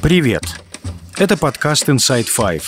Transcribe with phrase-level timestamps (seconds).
[0.00, 0.44] Привет!
[1.16, 2.62] Это подкаст Inside Five.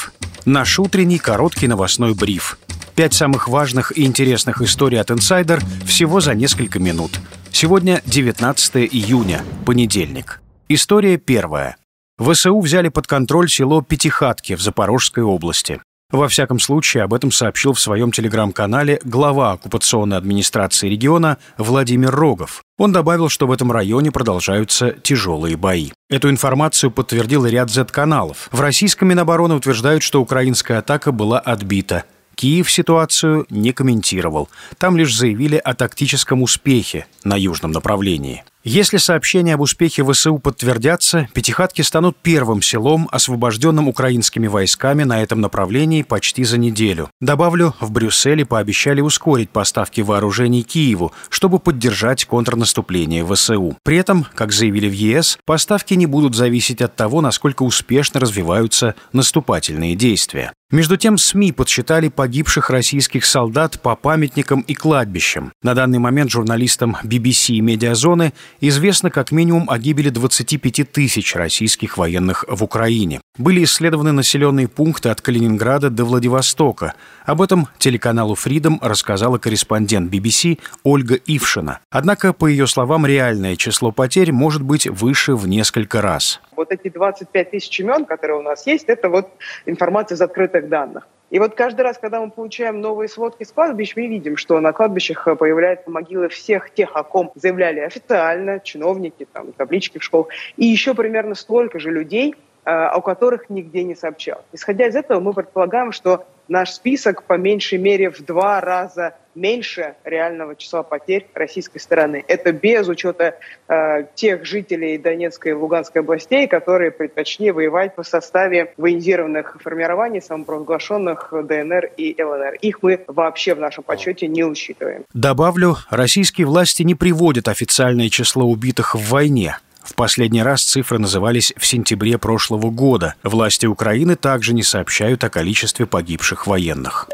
[0.46, 2.58] Наш утренний короткий новостной бриф.
[2.96, 7.12] Пять самых важных и интересных историй от Insider всего за несколько минут.
[7.52, 10.40] Сегодня 19 июня, понедельник.
[10.68, 11.76] История первая.
[12.18, 15.80] ВСУ взяли под контроль село Пятихатки в Запорожской области.
[16.10, 22.62] Во всяком случае, об этом сообщил в своем телеграм-канале глава оккупационной администрации региона Владимир Рогов.
[22.78, 25.90] Он добавил, что в этом районе продолжаются тяжелые бои.
[26.08, 28.48] Эту информацию подтвердил ряд Z-каналов.
[28.50, 32.04] В российском Минобороны утверждают, что украинская атака была отбита.
[32.34, 34.48] Киев ситуацию не комментировал.
[34.78, 38.44] Там лишь заявили о тактическом успехе на южном направлении.
[38.62, 45.40] Если сообщения об успехе ВСУ подтвердятся, Пятихатки станут первым селом, освобожденным украинскими войсками на этом
[45.40, 47.08] направлении почти за неделю.
[47.22, 53.78] Добавлю, в Брюсселе пообещали ускорить поставки вооружений Киеву, чтобы поддержать контрнаступление ВСУ.
[53.82, 58.94] При этом, как заявили в ЕС, поставки не будут зависеть от того, насколько успешно развиваются
[59.14, 60.52] наступательные действия.
[60.70, 65.52] Между тем, СМИ подсчитали погибших российских солдат по памятникам и кладбищам.
[65.64, 71.98] На данный момент журналистам BBC и Медиазоны известно как минимум о гибели 25 тысяч российских
[71.98, 73.20] военных в Украине.
[73.38, 76.94] Были исследованы населенные пункты от Калининграда до Владивостока.
[77.24, 81.80] Об этом телеканалу Freedom рассказала корреспондент BBC Ольга Ившина.
[81.90, 86.40] Однако, по ее словам, реальное число потерь может быть выше в несколько раз.
[86.56, 89.28] Вот эти 25 тысяч имен, которые у нас есть, это вот
[89.66, 91.06] информация из открытых данных.
[91.30, 94.72] И вот каждый раз, когда мы получаем новые сводки с кладбищ, мы видим, что на
[94.72, 100.66] кладбищах появляются могилы всех тех, о ком заявляли официально, чиновники, там, таблички в школах, и
[100.66, 104.44] еще примерно столько же людей, э, о которых нигде не сообщалось.
[104.52, 109.94] Исходя из этого, мы предполагаем, что наш список по меньшей мере в два раза меньше
[110.04, 112.24] реального числа потерь российской стороны.
[112.26, 118.74] Это без учета э, тех жителей Донецкой и Луганской областей, которые предпочли воевать по составе
[118.76, 122.54] военизированных формирований, самопровозглашенных ДНР и ЛНР.
[122.60, 125.04] Их мы вообще в нашем подсчете не учитываем.
[125.14, 129.56] Добавлю, российские власти не приводят официальное число убитых в войне.
[129.82, 133.14] В последний раз цифры назывались в сентябре прошлого года.
[133.22, 137.08] Власти Украины также не сообщают о количестве погибших военных.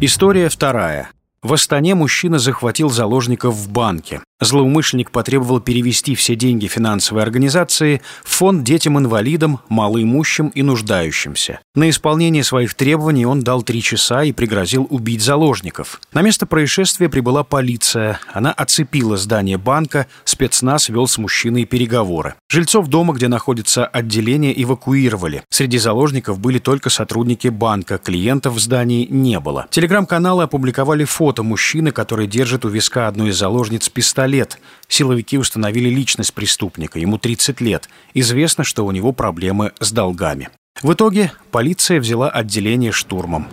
[0.00, 1.10] История вторая.
[1.42, 4.22] В Астане мужчина захватил заложников в банке.
[4.44, 11.60] Злоумышленник потребовал перевести все деньги финансовой организации в фонд детям-инвалидам, малоимущим и нуждающимся.
[11.74, 16.00] На исполнение своих требований он дал три часа и пригрозил убить заложников.
[16.12, 18.20] На место происшествия прибыла полиция.
[18.32, 22.34] Она оцепила здание банка, спецназ вел с мужчиной переговоры.
[22.48, 25.42] Жильцов дома, где находится отделение, эвакуировали.
[25.48, 29.66] Среди заложников были только сотрудники банка, клиентов в здании не было.
[29.70, 34.58] Телеграм-каналы опубликовали фото мужчины, который держит у виска одной из заложниц пистолет лет.
[34.88, 37.88] Силовики установили личность преступника, ему 30 лет.
[38.14, 40.48] Известно, что у него проблемы с долгами.
[40.82, 43.48] В итоге полиция взяла отделение штурмом.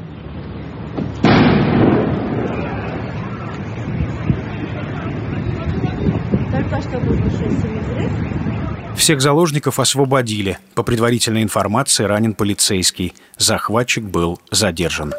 [8.96, 10.60] Всех заложников освободили.
[10.76, 13.14] По предварительной информации ранен полицейский.
[13.38, 15.14] Захватчик был задержан.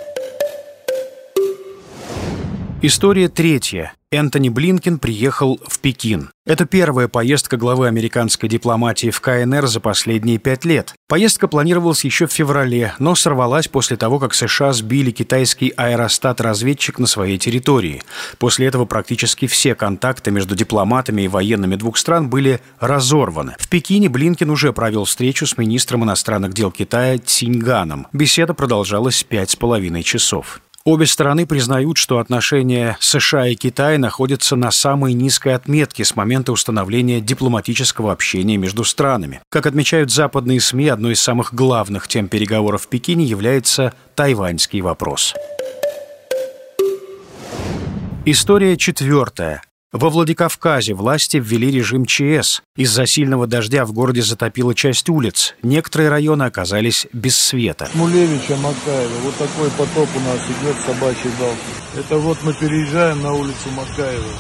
[2.85, 3.95] История третья.
[4.11, 6.31] Энтони Блинкен приехал в Пекин.
[6.45, 10.93] Это первая поездка главы американской дипломатии в КНР за последние пять лет.
[11.07, 17.07] Поездка планировалась еще в феврале, но сорвалась после того, как США сбили китайский аэростат-разведчик на
[17.07, 18.03] своей территории.
[18.39, 23.55] После этого практически все контакты между дипломатами и военными двух стран были разорваны.
[23.61, 28.09] В Пекине Блинкен уже провел встречу с министром иностранных дел Китая Циньганом.
[28.13, 30.61] Беседа продолжалась пять с половиной часов.
[30.85, 36.51] Обе стороны признают, что отношения США и Китая находятся на самой низкой отметке с момента
[36.51, 39.41] установления дипломатического общения между странами.
[39.49, 45.35] Как отмечают западные СМИ, одной из самых главных тем переговоров в Пекине является тайваньский вопрос.
[48.25, 49.63] История четвертая.
[49.93, 52.63] Во Владикавказе власти ввели режим ЧС.
[52.77, 55.55] Из-за сильного дождя в городе затопило часть улиц.
[55.63, 57.91] Некоторые районы оказались без света.
[57.93, 59.21] Мулевича Макаева.
[59.23, 61.59] Вот такой потоп у нас идет в собачьей балке.
[61.95, 64.33] Это вот мы переезжаем на улицу Макаева.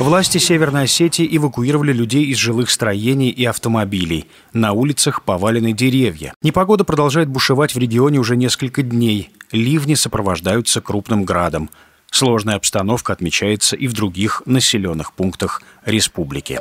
[0.00, 4.26] Власти Северной Осетии эвакуировали людей из жилых строений и автомобилей.
[4.52, 6.34] На улицах повалены деревья.
[6.42, 9.30] Непогода продолжает бушевать в регионе уже несколько дней.
[9.52, 11.70] Ливни сопровождаются крупным градом.
[12.12, 16.60] Сложная обстановка отмечается и в других населенных пунктах республики.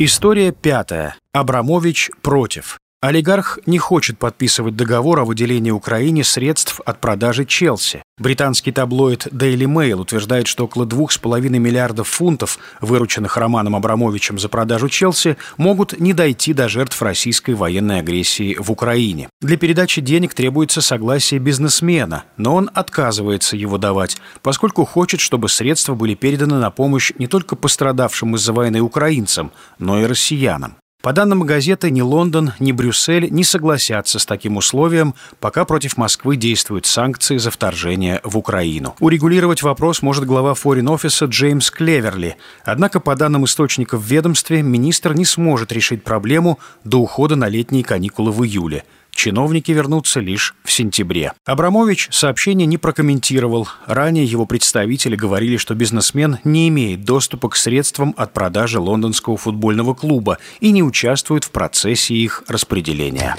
[0.00, 1.16] История пятая.
[1.32, 2.80] Абрамович против.
[3.00, 8.02] Олигарх не хочет подписывать договор о выделении Украине средств от продажи Челси.
[8.18, 14.88] Британский таблоид Daily Mail утверждает, что около 2,5 миллиардов фунтов, вырученных Романом Абрамовичем за продажу
[14.88, 19.28] Челси, могут не дойти до жертв российской военной агрессии в Украине.
[19.40, 25.94] Для передачи денег требуется согласие бизнесмена, но он отказывается его давать, поскольку хочет, чтобы средства
[25.94, 30.74] были переданы на помощь не только пострадавшим из-за войны украинцам, но и россиянам.
[31.00, 36.34] По данным газеты, ни Лондон, ни Брюссель не согласятся с таким условием, пока против Москвы
[36.34, 38.96] действуют санкции за вторжение в Украину.
[38.98, 42.36] Урегулировать вопрос может глава форин-офиса Джеймс Клеверли.
[42.64, 47.84] Однако, по данным источников в ведомстве, министр не сможет решить проблему до ухода на летние
[47.84, 48.82] каникулы в июле–
[49.18, 51.32] чиновники вернутся лишь в сентябре.
[51.44, 53.68] Абрамович сообщение не прокомментировал.
[53.86, 59.92] Ранее его представители говорили, что бизнесмен не имеет доступа к средствам от продажи лондонского футбольного
[59.94, 63.36] клуба и не участвует в процессе их распределения.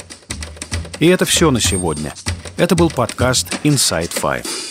[1.00, 2.14] И это все на сегодня.
[2.58, 4.69] Это был подкаст Inside Five.